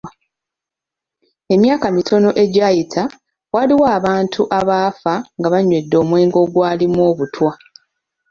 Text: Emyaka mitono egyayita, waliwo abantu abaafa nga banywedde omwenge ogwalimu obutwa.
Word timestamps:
Emyaka 1.53 1.87
mitono 1.95 2.29
egyayita, 2.43 3.03
waliwo 3.53 3.85
abantu 3.97 4.41
abaafa 4.59 5.13
nga 5.37 5.47
banywedde 5.53 5.95
omwenge 6.03 6.37
ogwalimu 6.43 6.99
obutwa. 7.09 7.51